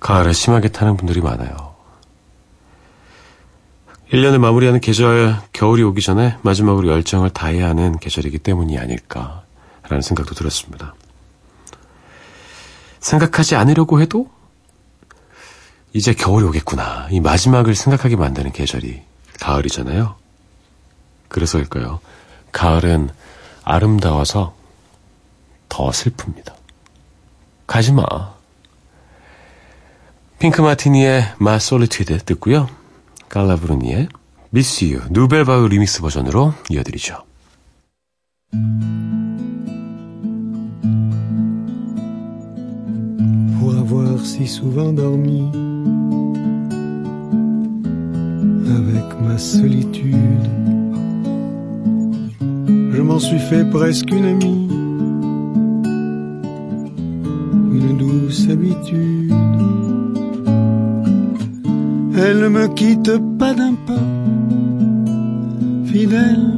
가을을 0.00 0.34
심하게 0.34 0.68
타는 0.68 0.96
분들이 0.96 1.20
많아요. 1.20 1.74
1년을 4.12 4.38
마무리하는 4.38 4.80
계절, 4.80 5.36
겨울이 5.52 5.82
오기 5.82 6.00
전에 6.00 6.38
마지막으로 6.42 6.88
열정을 6.88 7.30
다해야 7.30 7.68
하는 7.68 7.98
계절이기 7.98 8.38
때문이 8.38 8.78
아닐까라는 8.78 10.00
생각도 10.00 10.34
들었습니다. 10.34 10.94
생각하지 13.00 13.54
않으려고 13.56 14.00
해도 14.00 14.30
이제 15.92 16.12
겨울이 16.12 16.44
오겠구나. 16.46 17.08
이 17.10 17.20
마지막을 17.20 17.74
생각하게 17.74 18.16
만드는 18.16 18.52
계절이 18.52 19.02
가을이잖아요. 19.40 20.16
그래서일까요? 21.28 22.00
가을은 22.52 23.10
아름다워서 23.64 24.54
더 25.68 25.90
슬픕니다. 25.90 26.54
가지 27.66 27.92
마. 27.92 28.04
핑크 30.38 30.62
마티니의 30.62 31.34
Ma 31.38 31.58
solitude 31.58 32.24
듣고요. 32.24 32.68
카를라 33.28 33.66
브루니의 33.66 34.08
Miss 34.50 34.84
You 34.86 35.02
Nouvelle 35.10 35.46
Vague 35.46 35.68
remix 35.68 36.00
버전으로 36.00 36.54
이어드리죠. 36.70 37.24
Pour 43.58 43.76
avoir 43.76 44.18
si 44.20 44.44
souvent 44.44 44.96
dormi 44.96 45.67
avec 48.70 49.20
ma 49.20 49.38
solitude, 49.38 50.48
je 52.92 53.02
m'en 53.02 53.18
suis 53.18 53.38
fait 53.38 53.64
presque 53.70 54.10
une 54.10 54.24
amie, 54.24 54.68
une 57.72 57.96
douce 57.96 58.48
habitude. 58.50 59.32
Elle 62.16 62.40
ne 62.40 62.48
me 62.48 62.66
quitte 62.74 63.12
pas 63.38 63.54
d'un 63.54 63.74
pas, 63.74 64.06
fidèle 65.86 66.57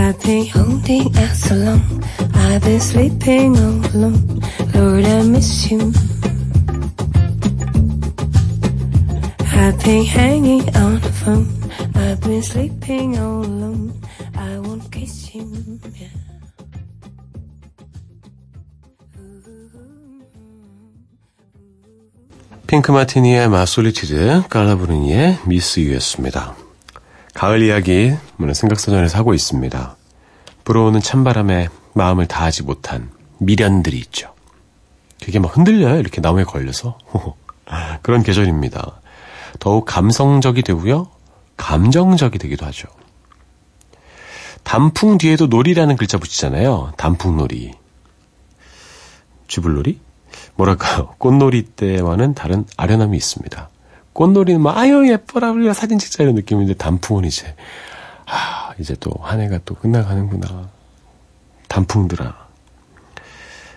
I've 0.00 0.18
been 0.22 0.46
holding 0.46 1.14
out 1.18 1.36
so 1.36 1.54
long. 1.54 2.02
I've 2.34 2.62
been 2.62 2.80
sleeping 2.80 3.56
all 3.58 3.84
alone. 3.92 4.40
Lord, 4.74 5.04
I 5.04 5.22
miss 5.24 5.70
you. 5.70 5.92
I've 9.52 9.78
been 9.84 10.04
hanging 10.06 10.64
on 10.76 11.00
the 11.04 11.12
phone. 11.20 11.48
I've 11.94 12.20
been 12.22 12.42
sleeping 12.42 13.18
all 13.18 13.44
alone. 13.44 13.92
I 14.34 14.58
won't 14.58 14.90
kiss 14.90 15.34
you. 15.34 15.44
Yeah. 16.00 16.08
핑크 22.66 22.92
마티니의 22.92 23.48
마솔리티드, 23.48 24.44
깔라브루니의 24.48 25.40
미스 25.46 25.80
유였습니다. 25.80 26.69
가을 27.40 27.62
이야기, 27.62 28.14
오늘 28.38 28.54
생각사전에서 28.54 29.16
하고 29.16 29.32
있습니다. 29.32 29.96
불어오는 30.64 31.00
찬바람에 31.00 31.68
마음을 31.94 32.26
다하지 32.26 32.64
못한 32.64 33.10
미련들이 33.38 33.96
있죠. 33.96 34.34
그게 35.24 35.38
막 35.38 35.56
흔들려요. 35.56 36.00
이렇게 36.00 36.20
나무에 36.20 36.44
걸려서. 36.44 36.98
그런 38.02 38.22
계절입니다. 38.22 39.00
더욱 39.58 39.86
감성적이 39.86 40.60
되고요. 40.60 41.08
감정적이 41.56 42.38
되기도 42.38 42.66
하죠. 42.66 42.88
단풍 44.62 45.16
뒤에도 45.16 45.46
놀이라는 45.46 45.96
글자 45.96 46.18
붙이잖아요. 46.18 46.92
단풍놀이. 46.98 47.72
쥐불놀이? 49.48 49.98
뭐랄까요. 50.56 51.14
꽃놀이 51.16 51.62
때와는 51.62 52.34
다른 52.34 52.66
아련함이 52.76 53.16
있습니다. 53.16 53.70
꽃놀이는 54.20 54.60
막, 54.60 54.76
아유, 54.76 55.10
예뻐라, 55.10 55.50
우리가 55.52 55.72
사진 55.72 55.98
찍자 55.98 56.22
이런 56.22 56.34
느낌인데, 56.34 56.74
단풍은 56.74 57.24
이제, 57.24 57.54
아, 58.26 58.74
이제 58.78 58.94
또 59.00 59.18
한 59.22 59.40
해가 59.40 59.60
또 59.64 59.74
끝나가는구나. 59.74 60.68
단풍들아. 61.68 62.36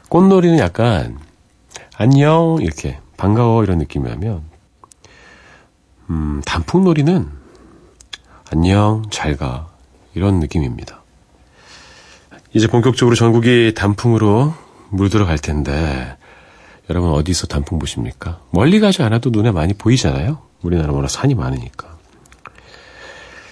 꽃놀이는 0.09 0.59
약간, 0.59 1.17
안녕, 1.95 2.57
이렇게, 2.59 2.99
반가워, 3.15 3.63
이런 3.63 3.77
느낌이라면, 3.77 4.43
음, 6.09 6.41
단풍놀이는, 6.45 7.29
안녕, 8.51 9.03
잘 9.11 9.37
가, 9.37 9.69
이런 10.13 10.41
느낌입니다. 10.41 11.03
이제 12.53 12.67
본격적으로 12.67 13.15
전국이 13.15 13.73
단풍으로 13.77 14.53
물들어 14.89 15.25
갈 15.25 15.37
텐데, 15.37 16.17
여러분 16.89 17.11
어디서 17.11 17.47
단풍 17.47 17.79
보십니까? 17.79 18.41
멀리 18.51 18.79
가지 18.79 19.01
않아도 19.03 19.29
눈에 19.29 19.51
많이 19.51 19.73
보이잖아요? 19.73 20.41
우리나라 20.61 20.93
워낙 20.93 21.07
산이 21.07 21.33
많으니까. 21.35 21.93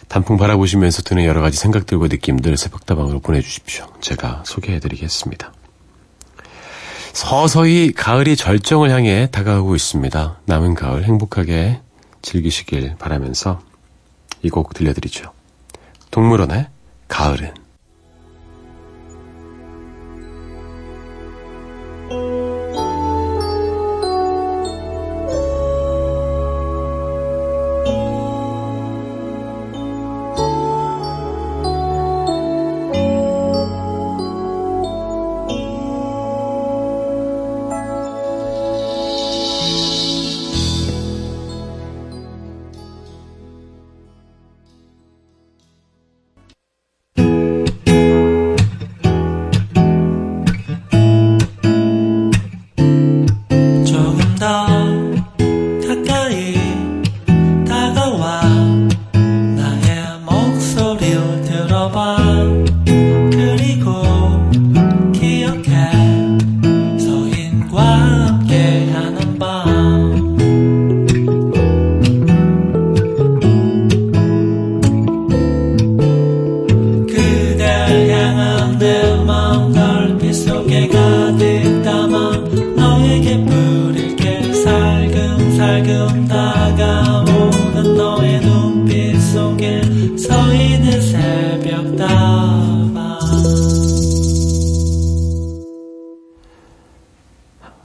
단풍 0.07 0.35
바라보시면서 0.37 1.03
드는 1.03 1.23
여러 1.23 1.41
가지 1.41 1.57
생각들과 1.57 2.07
느낌들 2.07 2.57
새벽다방으로 2.57 3.21
보내주십시오. 3.21 3.87
제가 4.01 4.43
소개해드리겠습니다. 4.45 5.53
서서히 7.13 7.93
가을이 7.93 8.35
절정을 8.35 8.89
향해 8.89 9.29
다가오고 9.31 9.75
있습니다. 9.75 10.39
남은 10.45 10.73
가을 10.75 11.03
행복하게 11.05 11.79
즐기시길 12.21 12.95
바라면서 12.99 13.61
이 14.43 14.49
곡 14.49 14.73
들려드리죠. 14.73 15.31
동물원의 16.09 16.67
가을은 17.07 17.53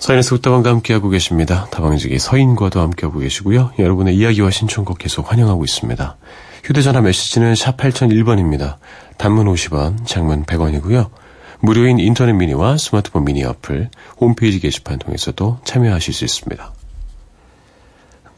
서인에서 0.06 0.36
웃다방과 0.36 0.70
함께하고 0.70 1.08
계십니다. 1.08 1.66
다방지기 1.72 2.20
서인과도 2.20 2.80
함께하고 2.80 3.18
계시고요. 3.18 3.72
여러분의 3.76 4.14
이야기와 4.14 4.52
신청곡 4.52 4.98
계속 4.98 5.32
환영하고 5.32 5.64
있습니다. 5.64 6.16
휴대전화 6.62 7.00
메시지는 7.00 7.56
샵 7.56 7.76
8001번입니다. 7.76 8.76
단문 9.18 9.52
50원, 9.52 10.06
장문 10.06 10.44
100원이고요. 10.44 11.10
무료인 11.58 11.98
인터넷 11.98 12.34
미니와 12.34 12.76
스마트폰 12.76 13.24
미니 13.24 13.42
어플, 13.42 13.90
홈페이지 14.20 14.60
게시판 14.60 15.00
통해서도 15.00 15.58
참여하실 15.64 16.14
수 16.14 16.24
있습니다. 16.24 16.72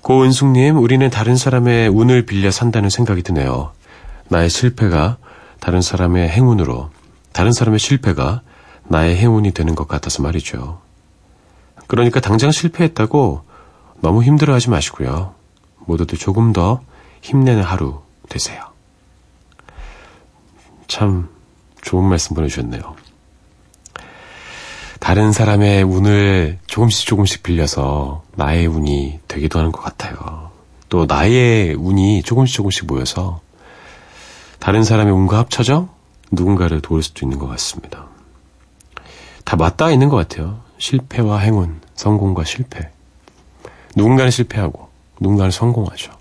고은숙님, 0.01 0.79
우리는 0.79 1.11
다른 1.11 1.37
사람의 1.37 1.89
운을 1.89 2.25
빌려 2.25 2.51
산다는 2.51 2.89
생각이 2.89 3.23
드네요. 3.23 3.73
나의 4.31 4.49
실패가 4.49 5.19
다른 5.61 5.83
사람의 5.83 6.31
행운으로, 6.31 6.89
다른 7.33 7.53
사람의 7.53 7.79
실패가 7.79 8.41
나의 8.85 9.19
행운이 9.19 9.51
되는 9.51 9.75
것 9.75 9.87
같아서 9.87 10.23
말이죠. 10.23 10.88
그러니까 11.89 12.21
당장 12.21 12.53
실패했다고 12.53 13.43
너무 14.01 14.23
힘들어하지 14.23 14.71
마시고요. 14.71 15.35
모두들 15.81 16.17
조금 16.17 16.53
더 16.53 16.81
힘내는 17.23 17.63
하루 17.63 18.03
되세요. 18.29 18.63
참 20.87 21.29
좋은 21.83 22.05
말씀 22.05 22.37
보내주셨네요. 22.37 22.97
다른 25.01 25.33
사람의 25.33 25.83
운을 25.85 26.59
조금씩 26.67 27.07
조금씩 27.07 27.43
빌려서 27.43 28.23
나의 28.37 28.67
운이 28.67 29.21
되기도 29.27 29.59
하는 29.59 29.73
것 29.73 29.81
같아요. 29.81 30.51
또 30.89 31.07
나의 31.07 31.75
운이 31.75 32.23
조금씩 32.23 32.57
조금씩 32.57 32.87
모여서 32.87 33.41
다른 34.59 34.85
사람의 34.85 35.13
운과 35.13 35.39
합쳐져 35.39 35.89
누군가를 36.31 36.81
도울 36.81 37.03
수도 37.03 37.25
있는 37.25 37.39
것 37.39 37.47
같습니다. 37.49 38.07
다 39.45 39.57
맞닿아 39.57 39.91
있는 39.91 40.11
것 40.11 40.17
같아요. 40.17 40.68
실패와 40.79 41.39
행운, 41.39 41.81
성공과 41.95 42.45
실패. 42.45 42.91
누군가는 43.97 44.31
실패하고 44.31 44.89
누군가는 45.21 45.51
성공하죠. 45.51 46.13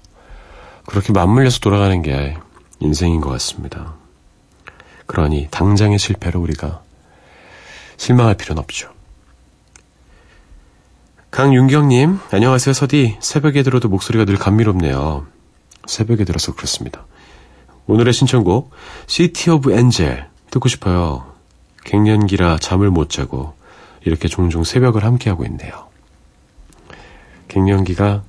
그렇게 0.85 1.13
맞물려서 1.13 1.59
돌아가는 1.59 2.01
게 2.01 2.37
인생인 2.79 3.21
것 3.21 3.29
같습니다. 3.29 3.95
그러니 5.05 5.47
당장의 5.51 5.99
실패로 5.99 6.39
우리가 6.41 6.81
실망할 7.97 8.35
필요는 8.35 8.61
없죠. 8.61 8.91
강윤경님, 11.31 12.19
안녕하세요, 12.31 12.73
서디. 12.73 13.17
새벽에 13.19 13.61
들어도 13.63 13.89
목소리가 13.89 14.25
늘 14.25 14.37
감미롭네요. 14.37 15.27
새벽에 15.85 16.23
들어서 16.23 16.55
그렇습니다. 16.55 17.05
오늘의 17.85 18.13
신청곡, 18.13 18.71
City 19.07 19.55
of 19.55 19.71
Angel 19.71 20.25
듣고 20.49 20.67
싶어요. 20.67 21.31
갱년기라 21.83 22.57
잠을 22.59 22.89
못 22.89 23.09
자고 23.09 23.56
이렇게 24.05 24.27
종종 24.27 24.63
새벽을 24.63 25.03
함께하고 25.03 25.43
있네요. 25.45 25.87
갱년기가 27.47 28.23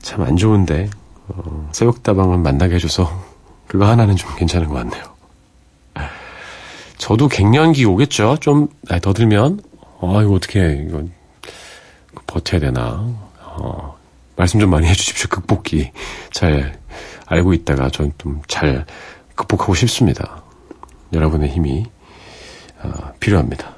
참 0.00 0.22
안 0.22 0.36
좋은데, 0.36 0.88
어, 1.28 1.68
새벽다방을 1.72 2.38
만나게 2.38 2.76
해줘서 2.76 3.10
그거 3.66 3.86
하나는 3.86 4.16
좀 4.16 4.34
괜찮은 4.36 4.68
것 4.68 4.74
같네요. 4.74 5.04
저도 6.98 7.28
갱년기 7.28 7.84
오겠죠? 7.86 8.36
좀, 8.40 8.68
더 9.02 9.12
들면, 9.12 9.60
아, 10.02 10.20
이거 10.22 10.32
어떻게, 10.34 10.84
이거, 10.86 11.02
버텨야 12.26 12.60
되나. 12.60 13.06
어, 13.42 13.96
말씀 14.36 14.60
좀 14.60 14.70
많이 14.70 14.86
해주십시오. 14.86 15.28
극복기. 15.28 15.92
잘 16.32 16.78
알고 17.26 17.52
있다가 17.54 17.88
전 17.90 18.12
좀 18.18 18.40
잘 18.48 18.84
극복하고 19.34 19.74
싶습니다. 19.74 20.42
여러분의 21.12 21.48
힘이, 21.50 21.86
어, 22.82 23.12
필요합니다. 23.18 23.74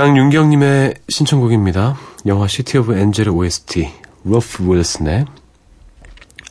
강윤경님의 0.00 0.94
신청곡입니다. 1.10 1.94
영화 2.24 2.48
City 2.48 2.78
of 2.78 2.96
Angel의 2.96 3.34
OST, 3.34 3.90
러프 4.24 4.64
윌슨의 4.66 5.26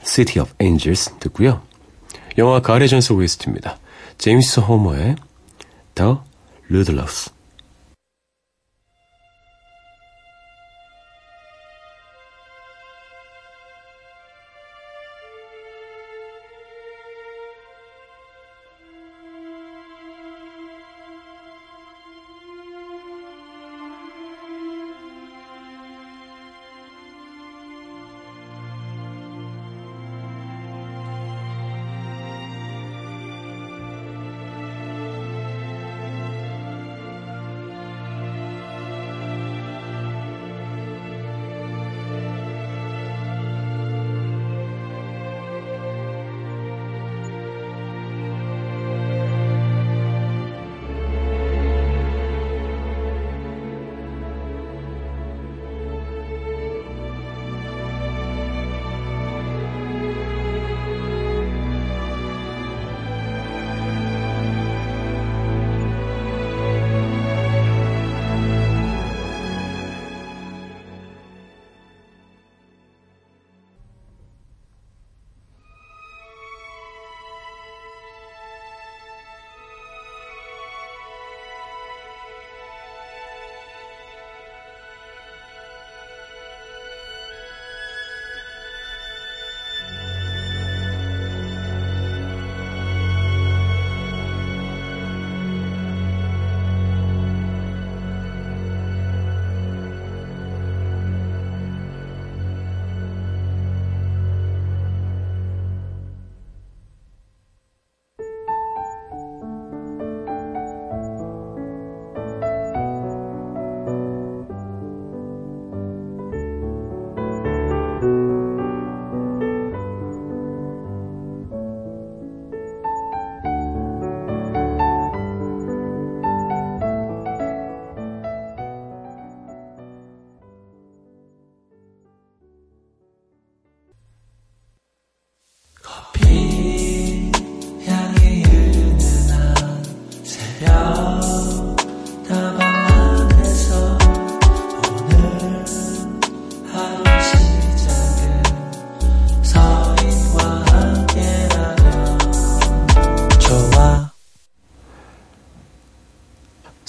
City 0.03 0.39
of 0.39 0.53
Angels 0.62 1.15
듣고요. 1.19 1.59
영화 2.38 2.62
가레전스 2.62 3.12
OST입니다. 3.12 3.79
제임스 4.19 4.59
호머의 4.59 5.15
The 5.95 6.17
Ludlows. 6.69 7.31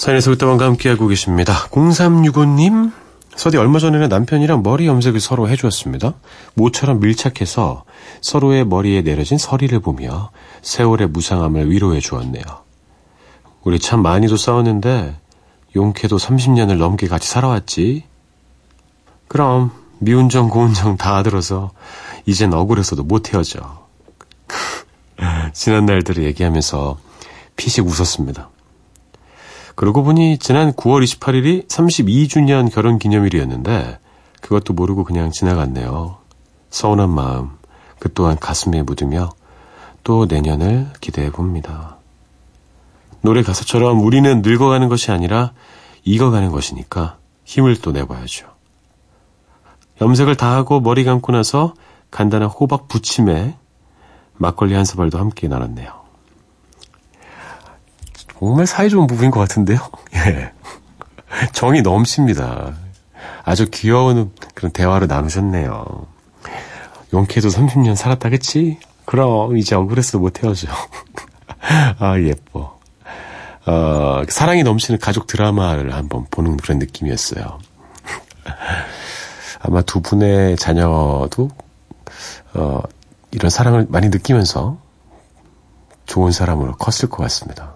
사연에서 0.01 0.31
그때만과 0.31 0.65
함께하고 0.65 1.05
계십니다. 1.05 1.53
0365님, 1.69 2.91
서디 3.35 3.57
얼마 3.57 3.77
전에는 3.77 4.09
남편이랑 4.09 4.63
머리 4.63 4.87
염색을 4.87 5.19
서로 5.19 5.47
해주었습니다. 5.47 6.15
모처럼 6.55 6.99
밀착해서 6.99 7.83
서로의 8.19 8.65
머리에 8.65 9.03
내려진 9.03 9.37
서리를 9.37 9.79
보며 9.79 10.31
세월의 10.63 11.09
무상함을 11.09 11.69
위로해 11.69 11.99
주었네요. 11.99 12.43
우리 13.63 13.77
참 13.77 14.01
많이도 14.01 14.37
싸웠는데 14.37 15.19
용케도 15.75 16.17
30년을 16.17 16.77
넘게 16.77 17.07
같이 17.07 17.29
살아왔지. 17.29 18.03
그럼 19.27 19.69
미운정 19.99 20.49
고운정 20.49 20.97
다 20.97 21.21
들어서 21.21 21.69
이젠 22.25 22.51
억울해서도 22.51 23.03
못 23.03 23.31
헤어져. 23.31 23.85
지난 25.53 25.85
날들을 25.85 26.23
얘기하면서 26.23 26.97
피식 27.55 27.85
웃었습니다. 27.85 28.49
그러고 29.75 30.03
보니 30.03 30.37
지난 30.37 30.73
9월 30.73 31.03
28일이 31.03 31.67
32주년 31.67 32.71
결혼 32.71 32.99
기념일이었는데 32.99 33.99
그것도 34.41 34.73
모르고 34.73 35.03
그냥 35.03 35.31
지나갔네요. 35.31 36.17
서운한 36.69 37.09
마음 37.09 37.51
그 37.99 38.11
또한 38.13 38.37
가슴에 38.37 38.81
묻으며 38.83 39.29
또 40.03 40.25
내년을 40.25 40.89
기대해 40.99 41.31
봅니다. 41.31 41.97
노래 43.21 43.43
가사처럼 43.43 44.03
우리는 44.03 44.41
늙어가는 44.41 44.89
것이 44.89 45.11
아니라 45.11 45.53
익어가는 46.03 46.49
것이니까 46.49 47.17
힘을 47.45 47.79
또 47.81 47.91
내봐야죠. 47.91 48.47
염색을 50.01 50.35
다 50.35 50.55
하고 50.55 50.79
머리 50.79 51.03
감고 51.03 51.31
나서 51.31 51.75
간단한 52.09 52.49
호박 52.49 52.87
부침에 52.87 53.55
막걸리 54.33 54.73
한 54.73 54.85
사발도 54.85 55.19
함께 55.19 55.47
나눴네요. 55.47 56.00
정말 58.41 58.65
사이 58.65 58.89
좋은 58.89 59.05
부부인 59.05 59.29
것 59.29 59.39
같은데요? 59.39 59.77
예. 60.15 60.51
정이 61.53 61.83
넘칩니다. 61.83 62.73
아주 63.43 63.69
귀여운 63.69 64.31
그런 64.55 64.71
대화를 64.71 65.07
나누셨네요. 65.07 66.07
용케도 67.13 67.49
30년 67.49 67.95
살았다, 67.95 68.29
그치? 68.29 68.79
그럼 69.05 69.57
이제 69.57 69.75
억울해서 69.75 70.17
못 70.17 70.43
헤어져. 70.43 70.67
아, 71.99 72.19
예뻐. 72.19 72.79
어, 73.67 74.23
사랑이 74.27 74.63
넘치는 74.63 74.99
가족 74.99 75.27
드라마를 75.27 75.93
한번 75.93 76.25
보는 76.31 76.57
그런 76.57 76.79
느낌이었어요. 76.79 77.59
아마 79.61 79.83
두 79.83 80.01
분의 80.01 80.57
자녀도, 80.57 81.49
어, 82.55 82.81
이런 83.29 83.51
사랑을 83.51 83.85
많이 83.87 84.09
느끼면서 84.09 84.79
좋은 86.07 86.31
사람으로 86.31 86.73
컸을 86.77 87.07
것 87.09 87.17
같습니다. 87.17 87.75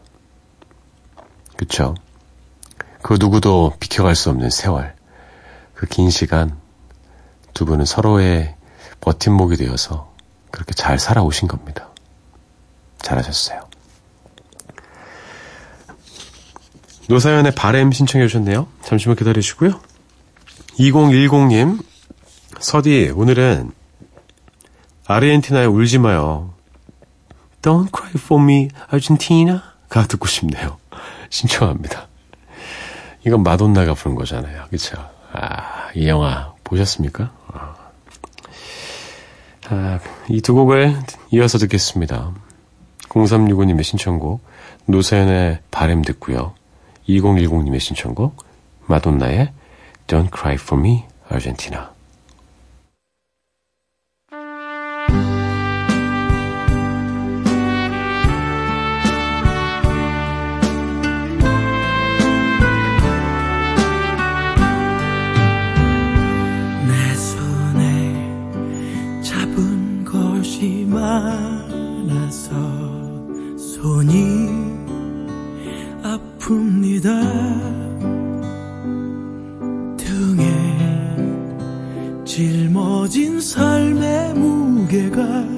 그쵸? 1.58 1.96
그 3.02 3.18
누구도 3.20 3.74
비켜갈 3.80 4.16
수 4.16 4.30
없는 4.30 4.50
세월. 4.50 4.96
그 5.74 5.86
긴 5.88 6.10
시간 6.10 6.58
두 7.54 7.66
분은 7.66 7.86
서로의 7.86 8.56
버팀목이 9.02 9.58
되어서 9.58 10.12
그렇게 10.52 10.74
잘 10.74 10.98
살아오신 11.00 11.48
겁니다. 11.48 11.90
잘하셨어요. 13.02 13.62
노사연의 17.08 17.54
바램 17.54 17.92
신청해 17.92 18.28
주셨네요. 18.28 18.68
잠시만 18.84 19.16
기다리시고요. 19.16 19.80
2010님, 20.80 21.84
서디, 22.60 23.12
오늘은 23.16 23.72
아르헨티나에 25.06 25.66
울지 25.66 26.00
마요. 26.00 26.54
Don't 27.62 27.90
cry 27.96 28.12
for 28.16 28.42
me, 28.44 28.70
Argentina. 28.92 29.60
가 29.90 30.08
듣고 30.08 30.28
싶네요. 30.28 30.78
신청합니다. 31.36 32.08
이건 33.26 33.44
마돈나가 33.44 33.94
부른 33.94 34.16
거잖아요. 34.16 34.66
그쵸? 34.70 34.98
아, 35.34 35.90
이 35.94 36.08
영화 36.08 36.54
보셨습니까? 36.64 37.32
아, 39.68 40.00
이 40.30 40.42
두 40.42 40.54
곡을 40.54 40.96
이어서 41.32 41.58
듣겠습니다. 41.58 42.32
0365님의 43.10 43.84
신청곡, 43.84 44.46
노사연의 44.86 45.60
바램 45.72 46.04
듣고요. 46.04 46.54
2010님의 47.10 47.80
신청곡, 47.80 48.46
마돈나의 48.86 49.52
Don't 50.08 50.30
Cry 50.34 50.56
For 50.56 50.82
Me. 50.82 51.04
내 51.30 51.95
많아서 71.16 72.52
손이 73.58 74.50
아픕니다. 76.04 77.06
등에 79.98 80.44
짊어진 82.26 83.40
삶의 83.40 84.34
무게가 84.34 85.55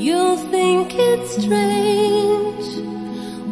You'll 0.00 0.38
think 0.50 0.94
it's 0.94 1.36
strange 1.42 2.64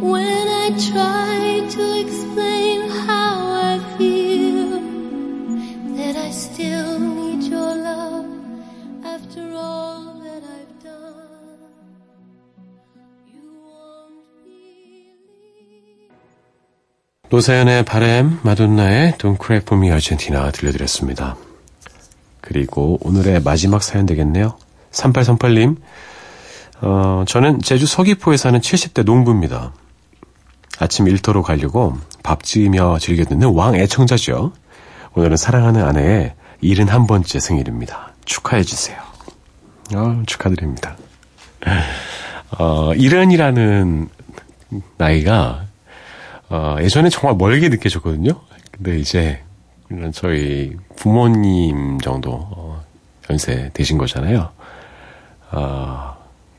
when 0.01 0.49
I 0.49 0.73
try 0.91 1.61
to 1.77 2.01
explain 2.01 2.89
how 2.89 3.53
I 3.53 3.79
feel. 3.99 4.81
That 5.99 6.17
I 6.17 6.31
still 6.31 6.99
need 7.01 7.43
your 7.53 7.77
love 7.77 8.25
after 9.05 9.45
all 9.53 10.17
that 10.25 10.43
I've 10.43 10.83
done. 10.83 11.61
You 13.29 13.45
won't 13.69 14.25
believe. 14.43 15.21
노사연의 17.29 17.85
바램, 17.85 18.39
마돈나의 18.43 19.19
Don't 19.19 19.37
Cry 19.39 19.61
For 19.61 19.79
Me, 19.79 19.91
Argentina 19.91 20.51
들려드렸습니다. 20.51 21.37
그리고 22.41 22.99
오늘의 23.03 23.43
마지막 23.43 23.83
사연 23.83 24.07
되겠네요. 24.07 24.57
3838님, 24.93 25.77
어, 26.81 27.25
저는 27.27 27.61
제주 27.61 27.87
서귀포에 27.87 28.37
사는 28.37 28.59
70대 28.61 29.05
농부입니다. 29.05 29.73
아침 30.79 31.09
일터로 31.09 31.43
가려고 31.43 31.99
밥 32.23 32.45
지으며 32.45 32.99
듣는 33.25 33.53
왕 33.55 33.75
애청자죠. 33.75 34.53
오늘은 35.15 35.37
사랑하는 35.37 35.85
아내의 35.85 36.35
71번째 36.63 37.41
생일입니다. 37.41 38.13
축하해주세요. 38.25 38.99
어, 39.95 40.23
축하드립니다. 40.27 40.97
어, 42.59 42.95
일흔이라는 42.95 44.09
나이가, 44.97 45.65
어, 46.49 46.77
예전에 46.81 47.09
정말 47.09 47.37
멀게 47.37 47.69
느껴졌거든요. 47.69 48.33
근데 48.71 48.99
이제, 48.99 49.43
저희 50.13 50.77
부모님 50.97 51.99
정도, 52.01 52.33
어, 52.33 52.85
연세 53.31 53.71
되신 53.73 53.99
거잖아요. 53.99 54.51
어, 55.51 56.18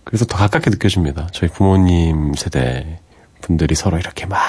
그래서 0.10 0.26
더 0.26 0.38
가깝게 0.38 0.72
느껴집니다. 0.72 1.28
저희 1.32 1.52
부모님 1.52 2.34
세대 2.34 3.00
분들이 3.42 3.76
서로 3.76 4.00
이렇게 4.00 4.26
막 4.26 4.40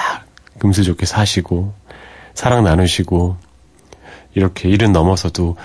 금슬 0.57 0.83
좋게 0.83 1.05
사시고, 1.05 1.71
사랑 2.33 2.63
나누시고, 2.63 3.37
이렇게 4.33 4.69
일은 4.69 4.91
넘어서도, 4.91 5.55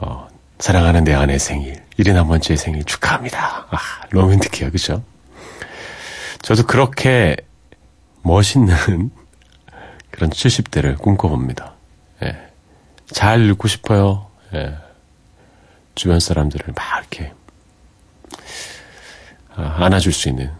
어, 0.00 0.28
사랑하는 0.58 1.04
내 1.04 1.14
아내 1.14 1.38
생일, 1.38 1.82
일흔 1.96 2.18
한 2.18 2.28
번째 2.28 2.56
생일 2.56 2.84
축하합니다. 2.84 3.68
아, 3.70 3.78
로맨틱해요. 4.10 4.70
그죠? 4.70 5.02
저도 6.42 6.66
그렇게 6.66 7.34
멋있는 8.20 8.76
그런 10.12 10.28
70대를 10.28 10.98
꿈꿔봅니다. 10.98 11.72
예. 12.22 12.36
잘 13.10 13.40
늙고 13.40 13.66
싶어요. 13.66 14.26
예. 14.52 14.76
주변 15.94 16.20
사람들을 16.20 16.74
막 16.76 16.98
이렇게 17.00 17.32
아, 17.32 17.37
안아줄 19.58 20.12
수 20.12 20.28
있는 20.28 20.50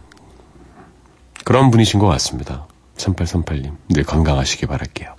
그런 1.45 1.71
분이신 1.71 1.99
것 1.99 2.07
같습니다. 2.07 2.67
3838님. 2.97 3.75
늘 3.89 4.03
건강하시길 4.03 4.67
바랄게요. 4.67 5.15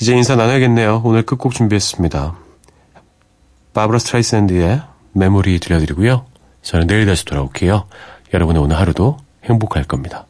이제 0.00 0.14
인사 0.14 0.36
나눠야겠네요. 0.36 1.02
오늘 1.04 1.22
끝곡 1.22 1.52
준비했습니다. 1.54 2.36
바브라 3.74 3.98
스트라이샌드의 3.98 4.82
메모리 5.12 5.58
들려드리고요. 5.60 6.26
저는 6.62 6.86
내일 6.86 7.06
다시 7.06 7.24
돌아올게요. 7.24 7.88
여러분의 8.32 8.62
오늘 8.62 8.78
하루도 8.78 9.16
행복할 9.44 9.84
겁니다. 9.84 10.27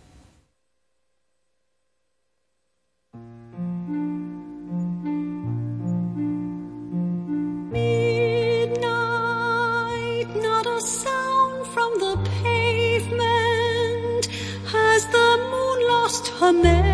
amé. 16.49 16.88